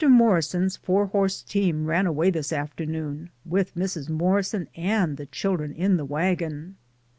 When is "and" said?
4.75-5.15